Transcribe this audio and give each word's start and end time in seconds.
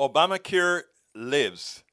Obamacare 0.00 0.82
lives. 1.14 1.84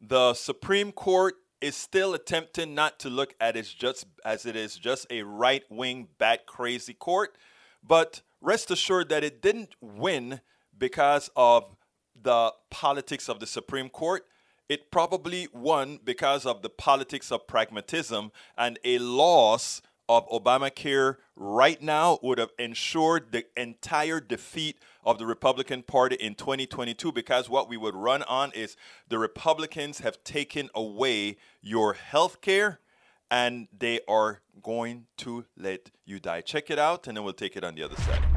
The 0.00 0.32
Supreme 0.32 0.92
Court 0.92 1.34
is 1.60 1.76
still 1.76 2.14
attempting 2.14 2.74
not 2.74 2.98
to 3.00 3.10
look 3.10 3.34
at 3.38 3.54
it 3.54 3.70
just 3.78 4.06
as 4.24 4.46
it 4.46 4.56
is 4.56 4.76
just 4.76 5.06
a 5.10 5.22
right-wing 5.22 6.08
bat 6.18 6.46
crazy 6.46 6.94
court, 6.94 7.36
but 7.86 8.22
rest 8.40 8.70
assured 8.70 9.10
that 9.10 9.24
it 9.24 9.42
didn't 9.42 9.74
win 9.82 10.40
because 10.76 11.28
of 11.36 11.76
the 12.20 12.52
politics 12.70 13.28
of 13.28 13.40
the 13.40 13.46
Supreme 13.46 13.90
Court. 13.90 14.24
It 14.70 14.90
probably 14.90 15.48
won 15.52 15.98
because 16.02 16.46
of 16.46 16.62
the 16.62 16.70
politics 16.70 17.30
of 17.30 17.46
pragmatism 17.46 18.32
and 18.56 18.78
a 18.84 18.98
loss 18.98 19.82
of 20.10 20.28
Obamacare 20.28 21.18
right 21.36 21.80
now 21.80 22.18
would 22.20 22.38
have 22.38 22.50
ensured 22.58 23.30
the 23.30 23.46
entire 23.56 24.18
defeat 24.18 24.76
of 25.04 25.20
the 25.20 25.24
Republican 25.24 25.84
Party 25.84 26.16
in 26.16 26.34
2022 26.34 27.12
because 27.12 27.48
what 27.48 27.68
we 27.68 27.76
would 27.76 27.94
run 27.94 28.24
on 28.24 28.50
is 28.50 28.76
the 29.08 29.20
Republicans 29.20 30.00
have 30.00 30.22
taken 30.24 30.68
away 30.74 31.36
your 31.62 31.92
health 31.92 32.40
care 32.40 32.80
and 33.30 33.68
they 33.78 34.00
are 34.08 34.40
going 34.60 35.06
to 35.16 35.44
let 35.56 35.92
you 36.04 36.18
die. 36.18 36.40
Check 36.40 36.72
it 36.72 36.78
out 36.78 37.06
and 37.06 37.16
then 37.16 37.22
we'll 37.22 37.32
take 37.32 37.56
it 37.56 37.62
on 37.62 37.76
the 37.76 37.84
other 37.84 37.94
side. 37.94 38.29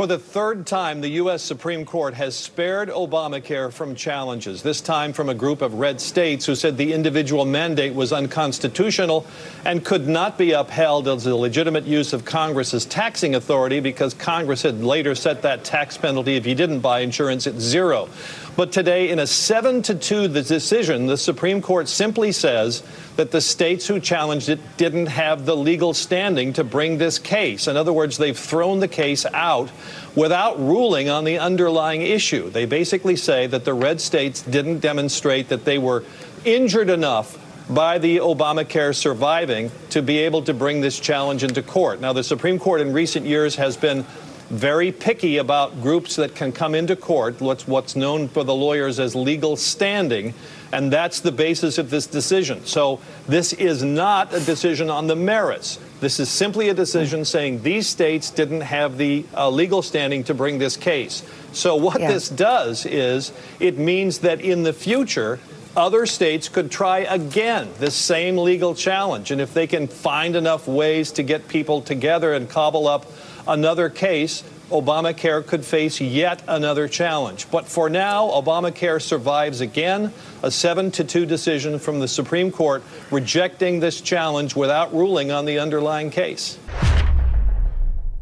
For 0.00 0.06
the 0.06 0.18
third 0.18 0.66
time, 0.66 1.02
the 1.02 1.10
U.S. 1.10 1.42
Supreme 1.42 1.84
Court 1.84 2.14
has 2.14 2.34
spared 2.34 2.88
Obamacare 2.88 3.70
from 3.70 3.94
challenges, 3.94 4.62
this 4.62 4.80
time 4.80 5.12
from 5.12 5.28
a 5.28 5.34
group 5.34 5.60
of 5.60 5.74
red 5.74 6.00
states 6.00 6.46
who 6.46 6.54
said 6.54 6.78
the 6.78 6.94
individual 6.94 7.44
mandate 7.44 7.94
was 7.94 8.10
unconstitutional 8.10 9.26
and 9.66 9.84
could 9.84 10.08
not 10.08 10.38
be 10.38 10.52
upheld 10.52 11.06
as 11.06 11.26
a 11.26 11.36
legitimate 11.36 11.84
use 11.84 12.14
of 12.14 12.24
Congress's 12.24 12.86
taxing 12.86 13.34
authority 13.34 13.78
because 13.78 14.14
Congress 14.14 14.62
had 14.62 14.82
later 14.82 15.14
set 15.14 15.42
that 15.42 15.64
tax 15.64 15.98
penalty 15.98 16.34
if 16.34 16.46
you 16.46 16.54
didn't 16.54 16.80
buy 16.80 17.00
insurance 17.00 17.46
at 17.46 17.56
zero. 17.56 18.08
But 18.56 18.72
today, 18.72 19.08
in 19.10 19.18
a 19.18 19.26
7 19.26 19.80
to 19.82 19.94
2 19.94 20.28
decision, 20.28 21.06
the 21.06 21.16
Supreme 21.16 21.62
Court 21.62 21.88
simply 21.88 22.32
says 22.32 22.82
that 23.16 23.30
the 23.30 23.40
states 23.40 23.86
who 23.86 24.00
challenged 24.00 24.48
it 24.48 24.60
didn't 24.76 25.06
have 25.06 25.46
the 25.46 25.56
legal 25.56 25.94
standing 25.94 26.52
to 26.54 26.64
bring 26.64 26.98
this 26.98 27.18
case. 27.18 27.68
In 27.68 27.76
other 27.76 27.92
words, 27.92 28.18
they've 28.18 28.36
thrown 28.36 28.80
the 28.80 28.88
case 28.88 29.24
out 29.26 29.70
without 30.14 30.58
ruling 30.58 31.08
on 31.08 31.24
the 31.24 31.38
underlying 31.38 32.02
issue. 32.02 32.50
They 32.50 32.66
basically 32.66 33.16
say 33.16 33.46
that 33.46 33.64
the 33.64 33.74
red 33.74 34.00
states 34.00 34.42
didn't 34.42 34.80
demonstrate 34.80 35.48
that 35.48 35.64
they 35.64 35.78
were 35.78 36.04
injured 36.44 36.90
enough 36.90 37.38
by 37.70 37.98
the 37.98 38.16
Obamacare 38.16 38.94
surviving 38.94 39.70
to 39.90 40.02
be 40.02 40.18
able 40.18 40.42
to 40.42 40.52
bring 40.52 40.80
this 40.80 40.98
challenge 40.98 41.44
into 41.44 41.62
court. 41.62 42.00
Now, 42.00 42.12
the 42.12 42.24
Supreme 42.24 42.58
Court 42.58 42.80
in 42.80 42.92
recent 42.92 43.26
years 43.26 43.54
has 43.56 43.76
been 43.76 44.04
very 44.50 44.90
picky 44.90 45.36
about 45.36 45.80
groups 45.80 46.16
that 46.16 46.34
can 46.34 46.50
come 46.50 46.74
into 46.74 46.96
court, 46.96 47.40
what's, 47.40 47.68
what's 47.68 47.94
known 47.94 48.28
for 48.28 48.42
the 48.42 48.54
lawyers 48.54 48.98
as 48.98 49.14
legal 49.14 49.56
standing, 49.56 50.34
and 50.72 50.92
that's 50.92 51.20
the 51.20 51.32
basis 51.32 51.78
of 51.78 51.88
this 51.88 52.06
decision. 52.06 52.64
So 52.66 53.00
this 53.28 53.52
is 53.52 53.82
not 53.84 54.34
a 54.34 54.40
decision 54.40 54.90
on 54.90 55.06
the 55.06 55.16
merits. 55.16 55.78
This 56.00 56.18
is 56.18 56.28
simply 56.28 56.68
a 56.68 56.74
decision 56.74 57.24
saying 57.24 57.62
these 57.62 57.86
states 57.86 58.30
didn't 58.30 58.62
have 58.62 58.98
the 58.98 59.24
uh, 59.34 59.48
legal 59.50 59.82
standing 59.82 60.24
to 60.24 60.34
bring 60.34 60.58
this 60.58 60.76
case. 60.76 61.22
So 61.52 61.76
what 61.76 62.00
yeah. 62.00 62.12
this 62.12 62.28
does 62.28 62.86
is 62.86 63.32
it 63.60 63.78
means 63.78 64.18
that 64.20 64.40
in 64.40 64.64
the 64.64 64.72
future, 64.72 65.38
other 65.76 66.06
states 66.06 66.48
could 66.48 66.70
try 66.70 67.00
again 67.00 67.68
this 67.78 67.94
same 67.94 68.36
legal 68.36 68.74
challenge. 68.74 69.30
And 69.30 69.40
if 69.40 69.54
they 69.54 69.68
can 69.68 69.86
find 69.86 70.34
enough 70.34 70.66
ways 70.66 71.12
to 71.12 71.22
get 71.22 71.46
people 71.46 71.80
together 71.80 72.34
and 72.34 72.48
cobble 72.48 72.88
up 72.88 73.06
another 73.50 73.90
case, 73.90 74.42
Obamacare 74.70 75.44
could 75.44 75.64
face 75.64 76.00
yet 76.00 76.42
another 76.46 76.86
challenge. 76.86 77.50
But 77.50 77.66
for 77.66 77.90
now, 77.90 78.28
Obamacare 78.28 79.02
survives 79.02 79.60
again, 79.60 80.12
a 80.42 80.50
7 80.50 80.92
to 80.92 81.04
2 81.04 81.26
decision 81.26 81.78
from 81.80 81.98
the 81.98 82.08
Supreme 82.08 82.52
Court 82.52 82.82
rejecting 83.10 83.80
this 83.80 84.00
challenge 84.00 84.54
without 84.54 84.94
ruling 84.94 85.32
on 85.32 85.44
the 85.44 85.58
underlying 85.58 86.10
case. 86.10 86.58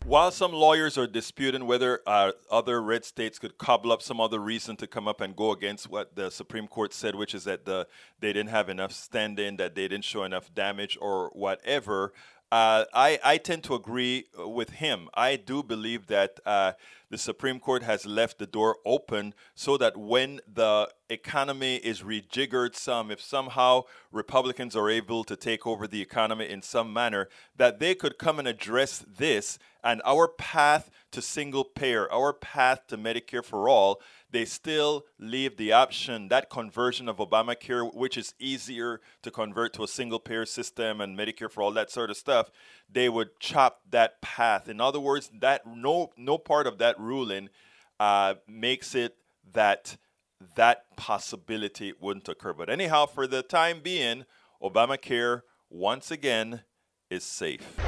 While 0.06 0.30
some 0.30 0.54
lawyers 0.54 0.96
are 0.96 1.06
disputing 1.06 1.66
whether 1.66 2.00
uh, 2.06 2.32
other 2.50 2.80
red 2.80 3.04
states 3.04 3.38
could 3.38 3.58
cobble 3.58 3.92
up 3.92 4.00
some 4.00 4.22
other 4.22 4.38
reason 4.38 4.74
to 4.76 4.86
come 4.86 5.06
up 5.06 5.20
and 5.20 5.36
go 5.36 5.52
against 5.52 5.90
what 5.90 6.16
the 6.16 6.30
Supreme 6.30 6.66
Court 6.66 6.94
said, 6.94 7.14
which 7.14 7.34
is 7.34 7.44
that 7.44 7.66
the, 7.66 7.86
they 8.20 8.32
didn't 8.32 8.48
have 8.48 8.70
enough 8.70 8.92
standing, 8.92 9.58
that 9.58 9.74
they 9.74 9.86
didn't 9.86 10.04
show 10.04 10.24
enough 10.24 10.54
damage, 10.54 10.96
or 10.98 11.28
whatever, 11.34 12.14
uh, 12.50 12.84
I, 12.94 13.18
I 13.22 13.38
tend 13.38 13.64
to 13.64 13.74
agree 13.74 14.26
uh, 14.38 14.48
with 14.48 14.70
him. 14.70 15.08
I 15.14 15.36
do 15.36 15.62
believe 15.62 16.06
that 16.06 16.40
uh, 16.46 16.72
the 17.10 17.18
Supreme 17.18 17.60
Court 17.60 17.82
has 17.82 18.06
left 18.06 18.38
the 18.38 18.46
door 18.46 18.76
open 18.86 19.34
so 19.54 19.76
that 19.76 19.96
when 19.96 20.40
the 20.52 20.88
economy 21.10 21.76
is 21.76 22.02
rejiggered 22.02 22.74
some, 22.74 23.10
if 23.10 23.20
somehow 23.20 23.82
Republicans 24.12 24.76
are 24.76 24.90
able 24.90 25.24
to 25.24 25.36
take 25.36 25.66
over 25.66 25.86
the 25.86 26.02
economy 26.02 26.48
in 26.48 26.62
some 26.62 26.92
manner, 26.92 27.28
that 27.56 27.78
they 27.78 27.94
could 27.94 28.18
come 28.18 28.38
and 28.38 28.48
address 28.48 29.04
this 29.08 29.58
and 29.82 30.02
our 30.04 30.28
path 30.28 30.90
to 31.12 31.22
single 31.22 31.64
payer, 31.64 32.10
our 32.12 32.32
path 32.32 32.86
to 32.88 32.98
Medicare 32.98 33.44
for 33.44 33.68
all 33.68 34.00
they 34.30 34.44
still 34.44 35.06
leave 35.18 35.56
the 35.56 35.72
option, 35.72 36.28
that 36.28 36.50
conversion 36.50 37.08
of 37.08 37.16
Obamacare, 37.16 37.94
which 37.94 38.16
is 38.16 38.34
easier 38.38 39.00
to 39.22 39.30
convert 39.30 39.72
to 39.74 39.84
a 39.84 39.88
single 39.88 40.18
payer 40.18 40.44
system 40.44 41.00
and 41.00 41.18
Medicare 41.18 41.50
for 41.50 41.62
all 41.62 41.70
that 41.72 41.90
sort 41.90 42.10
of 42.10 42.16
stuff, 42.16 42.50
they 42.90 43.08
would 43.08 43.38
chop 43.40 43.80
that 43.90 44.20
path. 44.20 44.68
In 44.68 44.80
other 44.80 45.00
words, 45.00 45.30
that 45.40 45.66
no 45.66 46.10
no 46.16 46.36
part 46.36 46.66
of 46.66 46.78
that 46.78 46.98
ruling 47.00 47.48
uh, 47.98 48.34
makes 48.46 48.94
it 48.94 49.16
that 49.52 49.96
that 50.56 50.96
possibility 50.96 51.92
wouldn't 52.00 52.28
occur. 52.28 52.52
But 52.52 52.70
anyhow, 52.70 53.06
for 53.06 53.26
the 53.26 53.42
time 53.42 53.80
being, 53.82 54.24
Obamacare 54.62 55.42
once 55.70 56.10
again 56.10 56.62
is 57.10 57.24
safe. 57.24 57.87